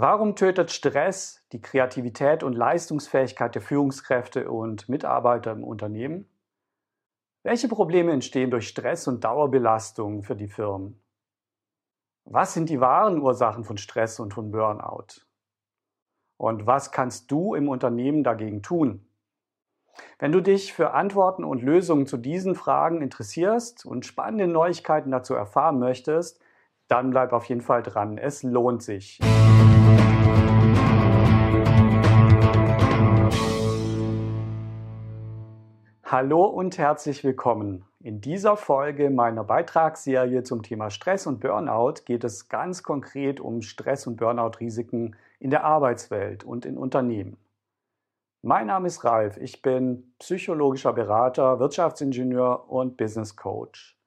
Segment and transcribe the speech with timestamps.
[0.00, 6.28] Warum tötet Stress die Kreativität und Leistungsfähigkeit der Führungskräfte und Mitarbeiter im Unternehmen?
[7.42, 11.02] Welche Probleme entstehen durch Stress und Dauerbelastung für die Firmen?
[12.26, 15.24] Was sind die wahren Ursachen von Stress und von Burnout?
[16.36, 19.04] Und was kannst du im Unternehmen dagegen tun?
[20.20, 25.34] Wenn du dich für Antworten und Lösungen zu diesen Fragen interessierst und spannende Neuigkeiten dazu
[25.34, 26.40] erfahren möchtest,
[26.86, 28.16] dann bleib auf jeden Fall dran.
[28.16, 29.18] Es lohnt sich.
[36.10, 37.84] Hallo und herzlich willkommen.
[38.00, 43.60] In dieser Folge meiner Beitragsserie zum Thema Stress und Burnout geht es ganz konkret um
[43.60, 47.36] Stress- und Burnout-Risiken in der Arbeitswelt und in Unternehmen.
[48.40, 53.97] Mein Name ist Ralf, ich bin psychologischer Berater, Wirtschaftsingenieur und Business Coach.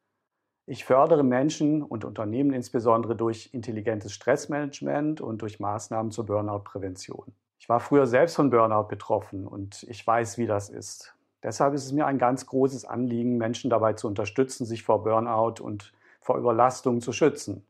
[0.68, 7.34] Ich fördere Menschen und Unternehmen insbesondere durch intelligentes Stressmanagement und durch Maßnahmen zur Burnout-Prävention.
[7.60, 11.16] Ich war früher selbst von Burnout betroffen und ich weiß, wie das ist.
[11.44, 15.64] Deshalb ist es mir ein ganz großes Anliegen, Menschen dabei zu unterstützen, sich vor Burnout
[15.64, 17.66] und vor Überlastung zu schützen.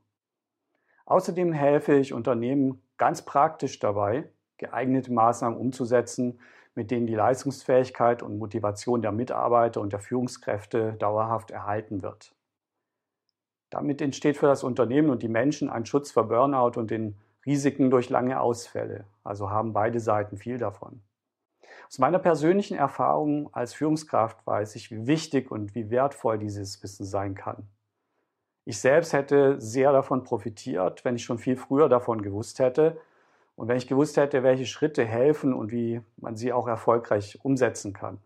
[1.06, 6.40] Außerdem helfe ich Unternehmen ganz praktisch dabei, geeignete Maßnahmen umzusetzen,
[6.76, 12.34] mit denen die Leistungsfähigkeit und Motivation der Mitarbeiter und der Führungskräfte dauerhaft erhalten wird.
[13.72, 17.90] Damit entsteht für das Unternehmen und die Menschen ein Schutz vor Burnout und den Risiken
[17.90, 19.06] durch lange Ausfälle.
[19.24, 21.02] Also haben beide Seiten viel davon.
[21.88, 27.06] Aus meiner persönlichen Erfahrung als Führungskraft weiß ich, wie wichtig und wie wertvoll dieses Wissen
[27.06, 27.68] sein kann.
[28.66, 33.00] Ich selbst hätte sehr davon profitiert, wenn ich schon viel früher davon gewusst hätte
[33.56, 37.94] und wenn ich gewusst hätte, welche Schritte helfen und wie man sie auch erfolgreich umsetzen
[37.94, 38.20] kann.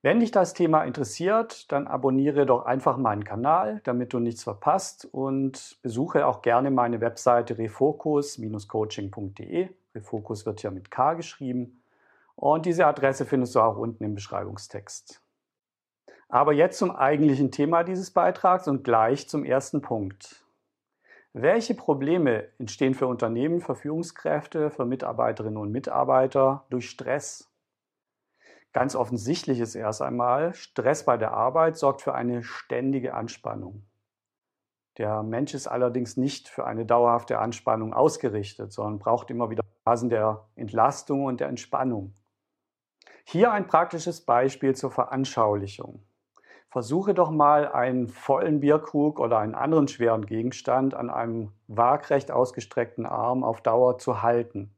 [0.00, 5.08] Wenn dich das Thema interessiert, dann abonniere doch einfach meinen Kanal, damit du nichts verpasst
[5.10, 9.70] und besuche auch gerne meine Webseite refocus-coaching.de.
[9.96, 11.82] Refocus wird ja mit K geschrieben
[12.36, 15.20] und diese Adresse findest du auch unten im Beschreibungstext.
[16.28, 20.44] Aber jetzt zum eigentlichen Thema dieses Beitrags und gleich zum ersten Punkt.
[21.32, 27.50] Welche Probleme entstehen für Unternehmen, für Führungskräfte, für Mitarbeiterinnen und Mitarbeiter durch Stress?
[28.72, 33.86] Ganz offensichtlich ist erst einmal, Stress bei der Arbeit sorgt für eine ständige Anspannung.
[34.98, 40.10] Der Mensch ist allerdings nicht für eine dauerhafte Anspannung ausgerichtet, sondern braucht immer wieder Phasen
[40.10, 42.14] der Entlastung und der Entspannung.
[43.24, 46.02] Hier ein praktisches Beispiel zur Veranschaulichung.
[46.70, 53.06] Versuche doch mal einen vollen Bierkrug oder einen anderen schweren Gegenstand an einem waagrecht ausgestreckten
[53.06, 54.74] Arm auf Dauer zu halten.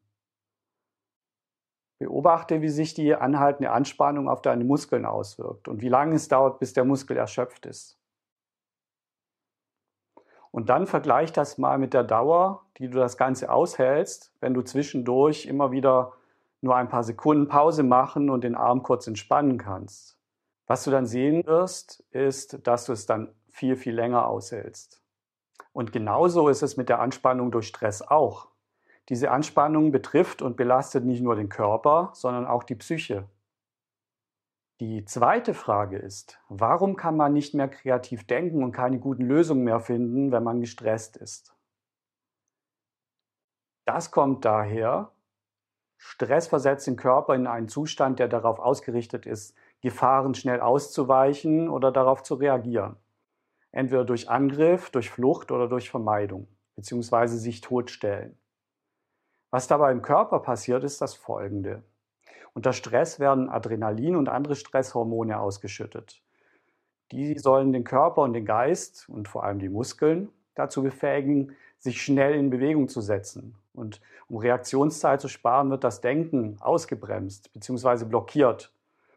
[2.00, 6.58] Beobachte, wie sich die anhaltende Anspannung auf deine Muskeln auswirkt und wie lange es dauert,
[6.58, 7.98] bis der Muskel erschöpft ist.
[10.50, 14.62] Und dann vergleich das mal mit der Dauer, die du das Ganze aushältst, wenn du
[14.62, 16.14] zwischendurch immer wieder
[16.62, 20.18] nur ein paar Sekunden Pause machen und den Arm kurz entspannen kannst.
[20.66, 25.02] Was du dann sehen wirst, ist, dass du es dann viel, viel länger aushältst.
[25.74, 28.49] Und genauso ist es mit der Anspannung durch Stress auch.
[29.08, 33.28] Diese Anspannung betrifft und belastet nicht nur den Körper, sondern auch die Psyche.
[34.80, 39.64] Die zweite Frage ist, warum kann man nicht mehr kreativ denken und keine guten Lösungen
[39.64, 41.54] mehr finden, wenn man gestresst ist?
[43.84, 45.12] Das kommt daher,
[46.02, 51.92] Stress versetzt den Körper in einen Zustand, der darauf ausgerichtet ist, Gefahren schnell auszuweichen oder
[51.92, 52.96] darauf zu reagieren.
[53.70, 58.38] Entweder durch Angriff, durch Flucht oder durch Vermeidung, beziehungsweise sich totstellen.
[59.50, 61.82] Was dabei im Körper passiert, ist das folgende.
[62.54, 66.22] Unter Stress werden Adrenalin und andere Stresshormone ausgeschüttet.
[67.12, 72.02] Die sollen den Körper und den Geist und vor allem die Muskeln dazu befähigen, sich
[72.02, 73.56] schnell in Bewegung zu setzen.
[73.72, 78.04] Und um Reaktionszeit zu sparen, wird das Denken ausgebremst bzw.
[78.04, 78.72] blockiert.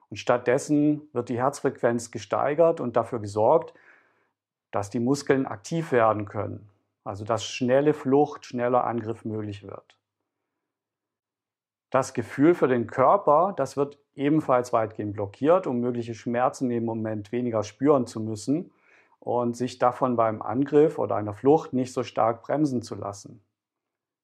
[0.09, 3.73] Und stattdessen wird die Herzfrequenz gesteigert und dafür gesorgt,
[4.71, 6.69] dass die Muskeln aktiv werden können.
[7.03, 9.97] Also dass schnelle Flucht, schneller Angriff möglich wird.
[11.93, 17.31] Das Gefühl für den Körper, das wird ebenfalls weitgehend blockiert, um mögliche Schmerzen im Moment
[17.31, 18.71] weniger spüren zu müssen
[19.19, 23.43] und sich davon beim Angriff oder einer Flucht nicht so stark bremsen zu lassen.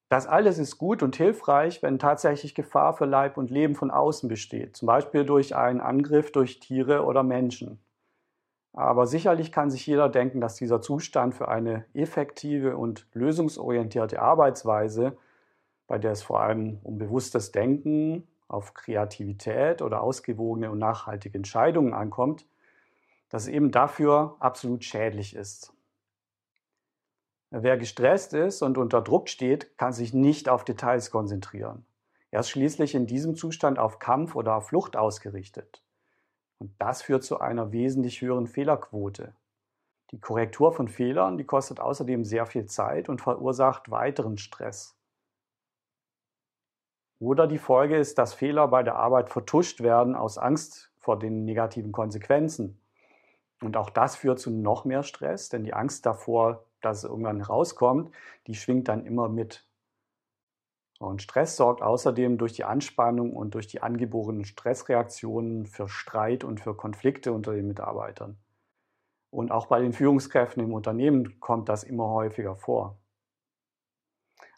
[0.10, 4.28] Das alles ist gut und hilfreich, wenn tatsächlich Gefahr für Leib und Leben von außen
[4.28, 7.80] besteht, zum Beispiel durch einen Angriff durch Tiere oder Menschen.
[8.74, 15.16] Aber sicherlich kann sich jeder denken, dass dieser Zustand für eine effektive und lösungsorientierte Arbeitsweise,
[15.90, 21.94] bei der es vor allem um bewusstes Denken, auf Kreativität oder ausgewogene und nachhaltige Entscheidungen
[21.94, 22.46] ankommt,
[23.30, 25.74] dass eben dafür absolut schädlich ist.
[27.50, 31.86] Wer gestresst ist und unter Druck steht, kann sich nicht auf Details konzentrieren.
[32.30, 35.84] Er ist schließlich in diesem Zustand auf Kampf oder auf Flucht ausgerichtet.
[36.60, 39.34] Und das führt zu einer wesentlich höheren Fehlerquote.
[40.12, 44.99] Die Korrektur von Fehlern, die kostet außerdem sehr viel Zeit und verursacht weiteren Stress.
[47.20, 51.44] Oder die Folge ist, dass Fehler bei der Arbeit vertuscht werden aus Angst vor den
[51.44, 52.80] negativen Konsequenzen.
[53.62, 57.42] Und auch das führt zu noch mehr Stress, denn die Angst davor, dass es irgendwann
[57.42, 58.14] rauskommt,
[58.48, 59.66] die schwingt dann immer mit.
[61.00, 66.60] Und Stress sorgt außerdem durch die Anspannung und durch die angeborenen Stressreaktionen für Streit und
[66.60, 68.38] für Konflikte unter den Mitarbeitern.
[69.30, 72.98] Und auch bei den Führungskräften im Unternehmen kommt das immer häufiger vor.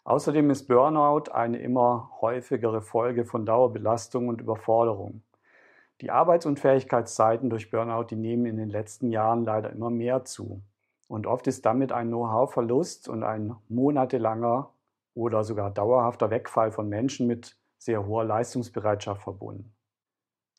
[0.04, 5.22] Außerdem ist Burnout eine immer häufigere Folge von Dauerbelastung und Überforderung.
[6.00, 10.60] Die Arbeitsunfähigkeitszeiten durch Burnout, die nehmen in den letzten Jahren leider immer mehr zu.
[11.06, 14.70] Und oft ist damit ein Know-how-Verlust und ein monatelanger
[15.14, 19.72] oder sogar dauerhafter Wegfall von Menschen mit sehr hoher Leistungsbereitschaft verbunden.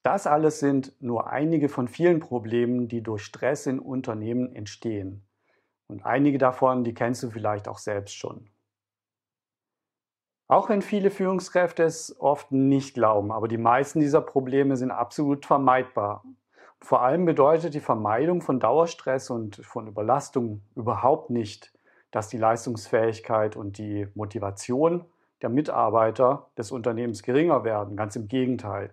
[0.04, 5.26] Das alles sind nur einige von vielen Problemen, die durch Stress in Unternehmen entstehen.
[5.88, 8.53] Und einige davon, die kennst du vielleicht auch selbst schon.
[10.48, 15.46] Auch wenn viele Führungskräfte es oft nicht glauben, aber die meisten dieser Probleme sind absolut
[15.46, 16.24] vermeidbar.
[16.82, 21.72] Vor allem bedeutet die Vermeidung von Dauerstress und von Überlastung überhaupt nicht,
[22.12, 25.06] dass die Leistungsfähigkeit und die Motivation
[25.42, 27.96] der Mitarbeiter des Unternehmens geringer werden.
[27.96, 28.92] Ganz im Gegenteil.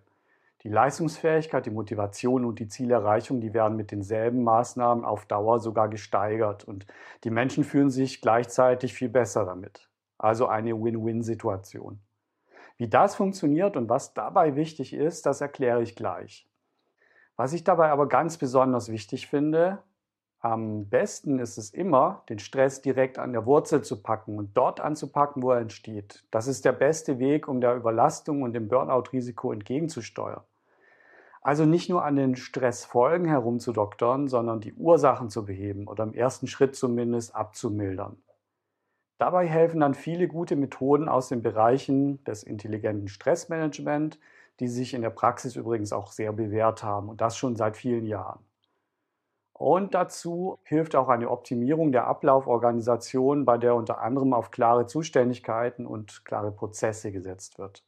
[0.62, 5.88] Die Leistungsfähigkeit, die Motivation und die Zielerreichung, die werden mit denselben Maßnahmen auf Dauer sogar
[5.88, 6.86] gesteigert und
[7.24, 9.89] die Menschen fühlen sich gleichzeitig viel besser damit.
[10.20, 11.98] Also eine Win-Win-Situation.
[12.76, 16.46] Wie das funktioniert und was dabei wichtig ist, das erkläre ich gleich.
[17.36, 19.82] Was ich dabei aber ganz besonders wichtig finde,
[20.40, 24.78] am besten ist es immer, den Stress direkt an der Wurzel zu packen und dort
[24.80, 26.22] anzupacken, wo er entsteht.
[26.30, 30.42] Das ist der beste Weg, um der Überlastung und dem Burnout-Risiko entgegenzusteuern.
[31.40, 36.46] Also nicht nur an den Stressfolgen herumzudoktern, sondern die Ursachen zu beheben oder im ersten
[36.46, 38.22] Schritt zumindest abzumildern.
[39.20, 44.18] Dabei helfen dann viele gute Methoden aus den Bereichen des intelligenten Stressmanagement,
[44.60, 48.06] die sich in der Praxis übrigens auch sehr bewährt haben und das schon seit vielen
[48.06, 48.40] Jahren.
[49.52, 55.84] Und dazu hilft auch eine Optimierung der Ablauforganisation, bei der unter anderem auf klare Zuständigkeiten
[55.84, 57.84] und klare Prozesse gesetzt wird.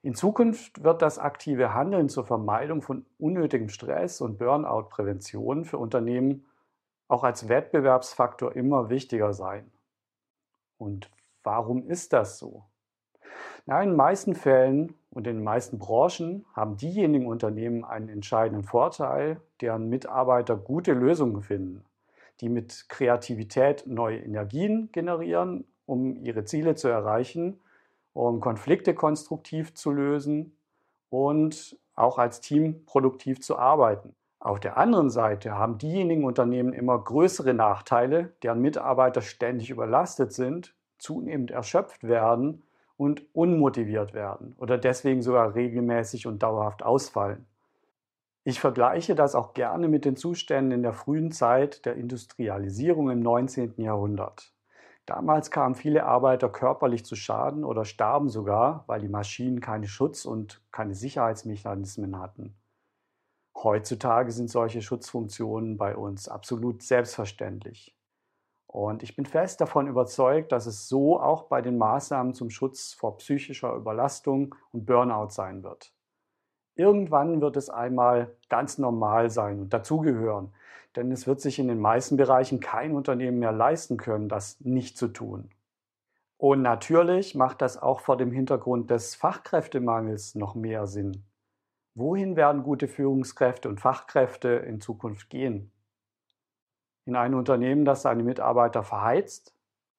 [0.00, 6.46] In Zukunft wird das aktive Handeln zur Vermeidung von unnötigem Stress und Burnout-Prävention für Unternehmen
[7.08, 9.70] auch als Wettbewerbsfaktor immer wichtiger sein.
[10.82, 11.10] Und
[11.44, 12.64] warum ist das so?
[13.66, 18.64] Na, in den meisten Fällen und in den meisten Branchen haben diejenigen Unternehmen einen entscheidenden
[18.64, 21.84] Vorteil, deren Mitarbeiter gute Lösungen finden,
[22.40, 27.60] die mit Kreativität neue Energien generieren, um ihre Ziele zu erreichen,
[28.12, 30.56] um Konflikte konstruktiv zu lösen
[31.10, 34.16] und auch als Team produktiv zu arbeiten.
[34.44, 40.74] Auf der anderen Seite haben diejenigen Unternehmen immer größere Nachteile, deren Mitarbeiter ständig überlastet sind,
[40.98, 42.64] zunehmend erschöpft werden
[42.96, 47.46] und unmotiviert werden oder deswegen sogar regelmäßig und dauerhaft ausfallen.
[48.42, 53.20] Ich vergleiche das auch gerne mit den Zuständen in der frühen Zeit der Industrialisierung im
[53.20, 53.74] 19.
[53.76, 54.52] Jahrhundert.
[55.06, 60.24] Damals kamen viele Arbeiter körperlich zu Schaden oder starben sogar, weil die Maschinen keine Schutz-
[60.24, 62.56] und keine Sicherheitsmechanismen hatten.
[63.56, 67.96] Heutzutage sind solche Schutzfunktionen bei uns absolut selbstverständlich.
[68.66, 72.94] Und ich bin fest davon überzeugt, dass es so auch bei den Maßnahmen zum Schutz
[72.94, 75.92] vor psychischer Überlastung und Burnout sein wird.
[76.74, 80.54] Irgendwann wird es einmal ganz normal sein und dazugehören,
[80.96, 84.96] denn es wird sich in den meisten Bereichen kein Unternehmen mehr leisten können, das nicht
[84.96, 85.50] zu tun.
[86.38, 91.24] Und natürlich macht das auch vor dem Hintergrund des Fachkräftemangels noch mehr Sinn.
[91.94, 95.70] Wohin werden gute Führungskräfte und Fachkräfte in Zukunft gehen?
[97.04, 99.54] In ein Unternehmen, das seine Mitarbeiter verheizt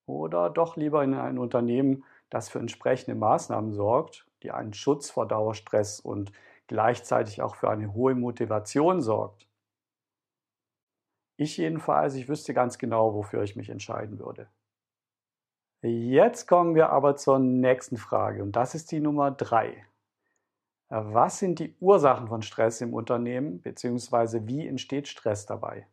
[0.08, 5.28] oder doch lieber in ein Unternehmen, das für entsprechende Maßnahmen sorgt, die einen Schutz vor
[5.28, 6.32] Dauerstress und
[6.66, 9.48] gleichzeitig auch für eine hohe Motivation sorgt?
[11.38, 14.50] Ich jedenfalls, ich wüsste ganz genau, wofür ich mich entscheiden würde.
[15.84, 19.86] Jetzt kommen wir aber zur nächsten Frage und das ist die Nummer drei.
[20.96, 25.88] Was sind die Ursachen von Stress im Unternehmen, beziehungsweise wie entsteht Stress dabei?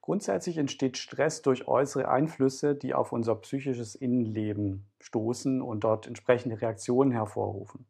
[0.00, 6.60] Grundsätzlich entsteht Stress durch äußere Einflüsse, die auf unser psychisches Innenleben stoßen und dort entsprechende
[6.60, 7.86] Reaktionen hervorrufen.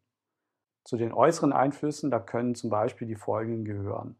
[0.83, 4.15] Zu den äußeren Einflüssen, da können zum Beispiel die folgenden gehören.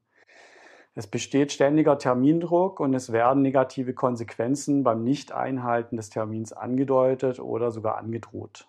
[0.93, 7.71] Es besteht ständiger Termindruck und es werden negative Konsequenzen beim Nicht-Einhalten des Termins angedeutet oder
[7.71, 8.67] sogar angedroht.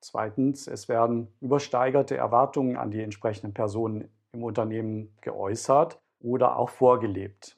[0.00, 7.56] Zweitens, es werden übersteigerte Erwartungen an die entsprechenden Personen im Unternehmen geäußert oder auch vorgelebt.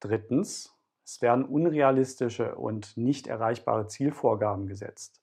[0.00, 5.20] Drittens, es werden unrealistische und nicht erreichbare Zielvorgaben gesetzt.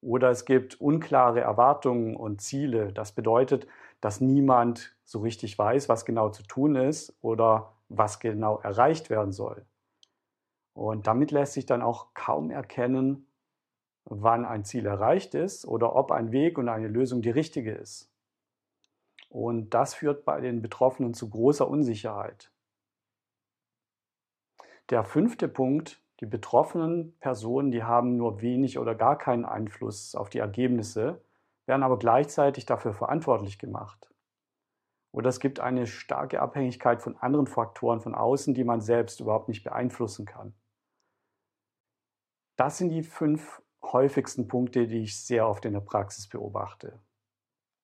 [0.00, 2.92] Oder es gibt unklare Erwartungen und Ziele.
[2.92, 3.66] Das bedeutet,
[4.00, 9.32] dass niemand so richtig weiß, was genau zu tun ist oder was genau erreicht werden
[9.32, 9.64] soll.
[10.74, 13.26] Und damit lässt sich dann auch kaum erkennen,
[14.04, 18.10] wann ein Ziel erreicht ist oder ob ein Weg und eine Lösung die richtige ist.
[19.28, 22.50] Und das führt bei den Betroffenen zu großer Unsicherheit.
[24.90, 30.28] Der fünfte Punkt, die betroffenen Personen, die haben nur wenig oder gar keinen Einfluss auf
[30.28, 31.22] die Ergebnisse,
[31.66, 34.12] werden aber gleichzeitig dafür verantwortlich gemacht.
[35.12, 39.48] Oder es gibt eine starke Abhängigkeit von anderen Faktoren von außen, die man selbst überhaupt
[39.48, 40.54] nicht beeinflussen kann.
[42.56, 47.00] Das sind die fünf häufigsten Punkte, die ich sehr oft in der Praxis beobachte.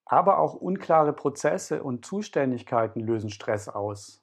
[0.05, 4.23] Aber auch unklare Prozesse und Zuständigkeiten lösen Stress aus.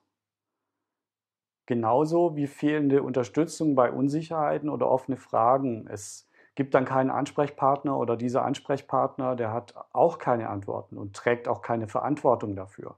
[1.67, 5.87] Genauso wie fehlende Unterstützung bei Unsicherheiten oder offene Fragen.
[5.87, 11.47] Es gibt dann keinen Ansprechpartner oder dieser Ansprechpartner, der hat auch keine Antworten und trägt
[11.47, 12.97] auch keine Verantwortung dafür.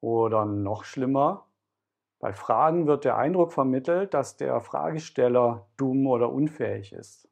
[0.00, 1.46] Oder noch schlimmer,
[2.24, 7.28] bei Fragen wird der Eindruck vermittelt, dass der Fragesteller dumm oder unfähig ist.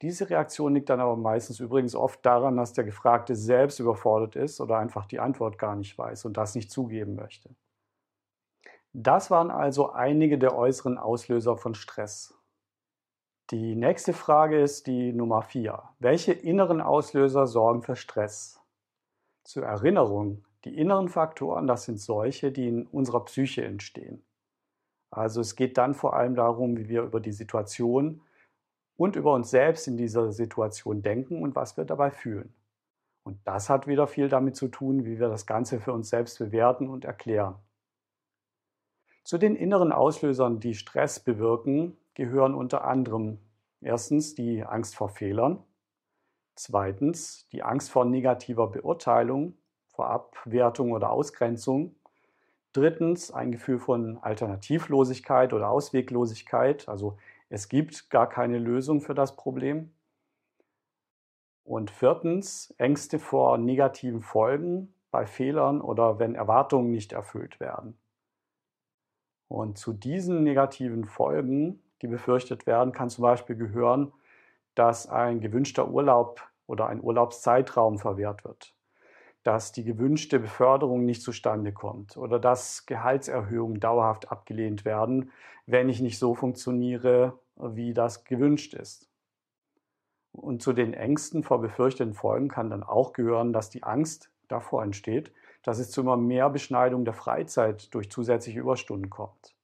[0.00, 4.58] Diese Reaktion liegt dann aber meistens übrigens oft daran, dass der Gefragte selbst überfordert ist
[4.62, 7.54] oder einfach die Antwort gar nicht weiß und das nicht zugeben möchte.
[8.94, 12.34] Das waren also einige der äußeren Auslöser von Stress.
[13.50, 15.82] Die nächste Frage ist die Nummer 4.
[15.98, 18.62] Welche inneren Auslöser sorgen für Stress?
[19.42, 24.24] Zur Erinnerung, die inneren Faktoren, das sind solche, die in unserer Psyche entstehen.
[25.10, 28.22] Also es geht dann vor allem darum, wie wir über die Situation
[28.96, 32.54] und über uns selbst in dieser Situation denken und was wir dabei fühlen.
[33.22, 36.38] Und das hat wieder viel damit zu tun, wie wir das Ganze für uns selbst
[36.38, 37.56] bewerten und erklären.
[39.24, 43.38] Zu den inneren Auslösern, die Stress bewirken, gehören unter anderem
[43.80, 45.62] erstens die Angst vor Fehlern,
[46.54, 49.56] zweitens die Angst vor negativer Beurteilung,
[49.94, 51.94] vor Abwertung oder Ausgrenzung,
[52.72, 57.16] drittens ein Gefühl von Alternativlosigkeit oder Ausweglosigkeit, also
[57.48, 59.92] es gibt gar keine Lösung für das Problem.
[61.62, 67.96] Und viertens Ängste vor negativen Folgen bei Fehlern oder wenn Erwartungen nicht erfüllt werden.
[69.48, 74.12] Und zu diesen negativen Folgen, die befürchtet werden, kann zum Beispiel gehören,
[74.74, 78.73] dass ein gewünschter Urlaub oder ein Urlaubszeitraum verwehrt wird,
[79.44, 85.30] dass die gewünschte Beförderung nicht zustande kommt oder dass Gehaltserhöhungen dauerhaft abgelehnt werden,
[85.66, 89.08] wenn ich nicht so funktioniere, wie das gewünscht ist.
[90.32, 94.82] Und zu den Ängsten vor befürchteten Folgen kann dann auch gehören, dass die Angst davor
[94.82, 95.30] entsteht,
[95.62, 99.54] dass es zu immer mehr Beschneidung der Freizeit durch zusätzliche Überstunden kommt.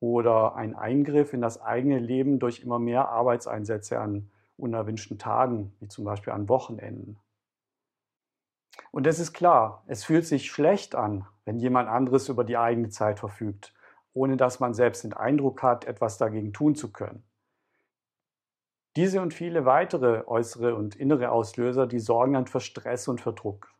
[0.00, 5.88] Oder ein Eingriff in das eigene Leben durch immer mehr Arbeitseinsätze an unerwünschten Tagen, wie
[5.88, 7.18] zum Beispiel an Wochenenden.
[8.90, 12.88] Und es ist klar, es fühlt sich schlecht an, wenn jemand anderes über die eigene
[12.88, 13.74] Zeit verfügt,
[14.12, 17.24] ohne dass man selbst den Eindruck hat, etwas dagegen tun zu können.
[18.96, 23.32] Diese und viele weitere äußere und innere Auslöser, die sorgen dann für Stress und für
[23.32, 23.72] Druck.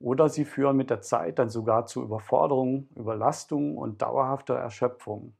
[0.00, 5.34] Oder sie führen mit der Zeit dann sogar zu Überforderung, Überlastung und dauerhafter Erschöpfung.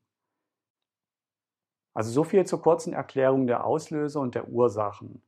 [1.95, 5.23] Also so viel zur kurzen Erklärung der Auslöser und der Ursachen.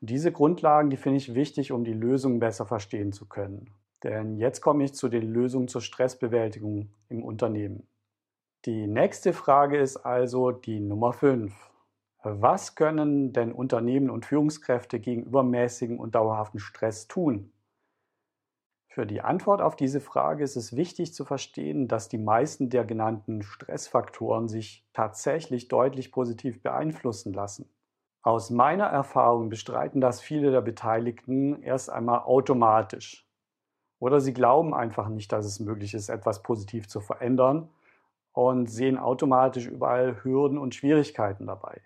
[0.00, 3.70] Und diese Grundlagen, die finde ich wichtig, um die Lösung besser verstehen zu können.
[4.02, 7.88] Denn jetzt komme ich zu den Lösungen zur Stressbewältigung im Unternehmen.
[8.64, 11.54] Die nächste Frage ist also die Nummer 5.
[12.24, 17.52] Was können denn Unternehmen und Führungskräfte gegen übermäßigen und dauerhaften Stress tun?
[18.98, 22.84] Für die Antwort auf diese Frage ist es wichtig zu verstehen, dass die meisten der
[22.84, 27.70] genannten Stressfaktoren sich tatsächlich deutlich positiv beeinflussen lassen.
[28.22, 33.24] Aus meiner Erfahrung bestreiten das viele der Beteiligten erst einmal automatisch.
[34.00, 37.68] Oder sie glauben einfach nicht, dass es möglich ist, etwas positiv zu verändern
[38.32, 41.82] und sehen automatisch überall Hürden und Schwierigkeiten dabei.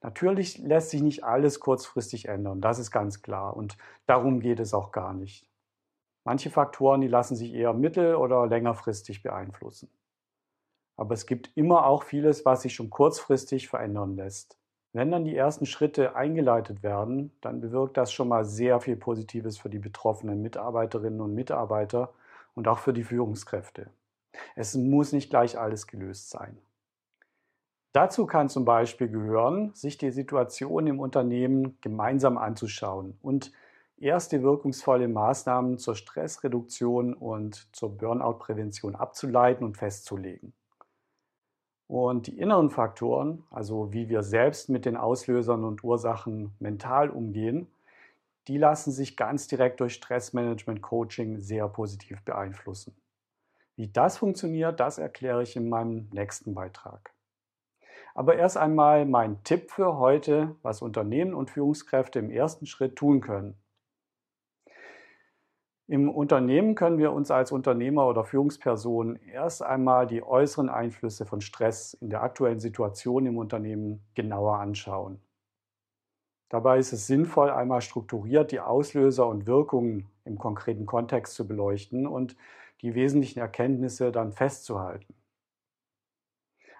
[0.00, 4.74] Natürlich lässt sich nicht alles kurzfristig ändern, das ist ganz klar und darum geht es
[4.74, 5.46] auch gar nicht.
[6.24, 9.90] Manche Faktoren, die lassen sich eher mittel- oder längerfristig beeinflussen.
[10.96, 14.56] Aber es gibt immer auch vieles, was sich schon kurzfristig verändern lässt.
[14.92, 19.56] Wenn dann die ersten Schritte eingeleitet werden, dann bewirkt das schon mal sehr viel Positives
[19.56, 22.12] für die betroffenen Mitarbeiterinnen und Mitarbeiter
[22.54, 23.90] und auch für die Führungskräfte.
[24.54, 26.58] Es muss nicht gleich alles gelöst sein.
[27.92, 33.52] Dazu kann zum Beispiel gehören, sich die Situation im Unternehmen gemeinsam anzuschauen und
[34.02, 40.52] erste wirkungsvolle Maßnahmen zur Stressreduktion und zur Burnout-Prävention abzuleiten und festzulegen.
[41.86, 47.68] Und die inneren Faktoren, also wie wir selbst mit den Auslösern und Ursachen mental umgehen,
[48.48, 52.96] die lassen sich ganz direkt durch Stressmanagement-Coaching sehr positiv beeinflussen.
[53.76, 57.12] Wie das funktioniert, das erkläre ich in meinem nächsten Beitrag.
[58.14, 63.20] Aber erst einmal mein Tipp für heute, was Unternehmen und Führungskräfte im ersten Schritt tun
[63.20, 63.61] können.
[65.92, 71.42] Im Unternehmen können wir uns als Unternehmer oder Führungsperson erst einmal die äußeren Einflüsse von
[71.42, 75.20] Stress in der aktuellen Situation im Unternehmen genauer anschauen.
[76.48, 82.06] Dabei ist es sinnvoll, einmal strukturiert die Auslöser und Wirkungen im konkreten Kontext zu beleuchten
[82.06, 82.38] und
[82.80, 85.14] die wesentlichen Erkenntnisse dann festzuhalten.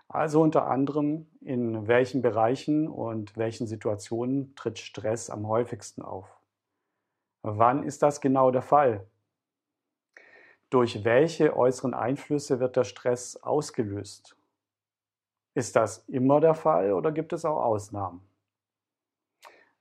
[0.09, 6.42] Also unter anderem, in welchen Bereichen und welchen Situationen tritt Stress am häufigsten auf?
[7.43, 9.07] Wann ist das genau der Fall?
[10.71, 14.37] Durch welche äußeren Einflüsse wird der Stress ausgelöst?
[15.55, 18.27] Ist das immer der Fall oder gibt es auch Ausnahmen?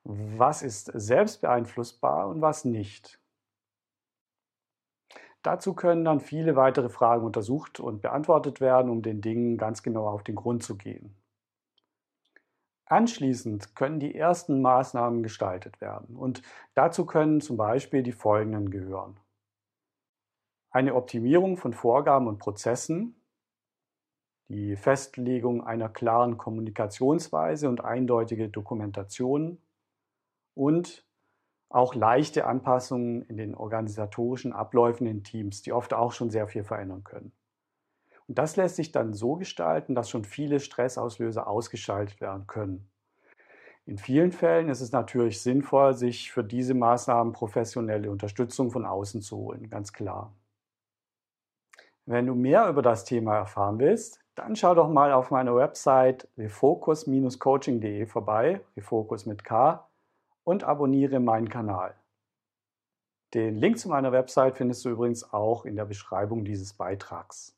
[0.03, 3.20] Was ist selbst beeinflussbar und was nicht?
[5.44, 10.08] Dazu können dann viele weitere Fragen untersucht und beantwortet werden, um den Dingen ganz genau
[10.08, 11.15] auf den Grund zu gehen.
[12.91, 16.41] Anschließend können die ersten Maßnahmen gestaltet werden und
[16.74, 19.17] dazu können zum Beispiel die folgenden gehören.
[20.71, 23.15] Eine Optimierung von Vorgaben und Prozessen,
[24.50, 29.62] die Festlegung einer klaren Kommunikationsweise und eindeutige Dokumentation
[30.53, 31.07] und
[31.69, 36.65] auch leichte Anpassungen in den organisatorischen Abläufen in Teams, die oft auch schon sehr viel
[36.65, 37.31] verändern können.
[38.31, 42.89] Und das lässt sich dann so gestalten, dass schon viele Stressauslöser ausgeschaltet werden können.
[43.85, 49.21] In vielen Fällen ist es natürlich sinnvoll, sich für diese Maßnahmen professionelle Unterstützung von außen
[49.21, 50.34] zu holen, ganz klar.
[52.06, 56.25] Wenn du mehr über das Thema erfahren willst, dann schau doch mal auf meiner Website
[56.38, 59.86] refocus-coaching.de vorbei, refocus mit K
[60.45, 61.95] und abonniere meinen Kanal.
[63.34, 67.58] Den Link zu meiner Website findest du übrigens auch in der Beschreibung dieses Beitrags.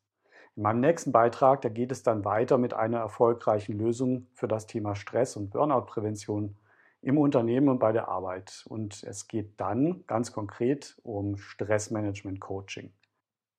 [0.56, 4.68] In meinem nächsten Beitrag, da geht es dann weiter mit einer erfolgreichen Lösung für das
[4.68, 6.56] Thema Stress- und Burnout-Prävention
[7.02, 8.63] im Unternehmen und bei der Arbeit.
[8.70, 12.94] Und es geht dann ganz konkret um Stressmanagement-Coaching.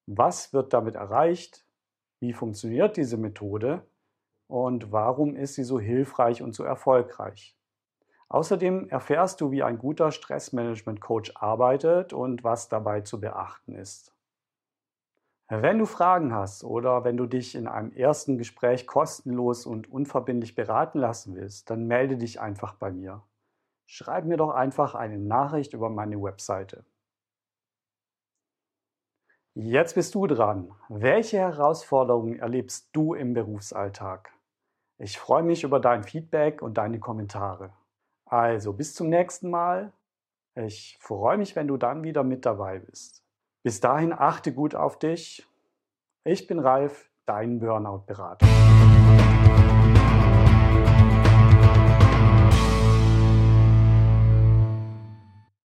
[0.07, 1.67] Was wird damit erreicht?
[2.21, 3.85] Wie funktioniert diese Methode?
[4.47, 7.57] Und warum ist sie so hilfreich und so erfolgreich?
[8.29, 14.14] Außerdem erfährst du, wie ein guter Stressmanagement-Coach arbeitet und was dabei zu beachten ist.
[15.49, 20.55] Wenn du Fragen hast oder wenn du dich in einem ersten Gespräch kostenlos und unverbindlich
[20.55, 23.23] beraten lassen willst, dann melde dich einfach bei mir.
[23.87, 26.87] Schreib mir doch einfach eine Nachricht über meine Webseite.
[29.55, 30.75] Jetzt bist du dran.
[30.89, 34.33] Welche Herausforderungen erlebst du im Berufsalltag?
[34.99, 37.73] Ich freue mich über dein Feedback und deine Kommentare.
[38.25, 39.93] Also bis zum nächsten Mal.
[40.55, 43.24] Ich freue mich, wenn du dann wieder mit dabei bist.
[43.65, 45.49] Bis dahin achte gut auf dich.
[46.23, 48.47] Ich bin Ralf, dein Burnout-Berater.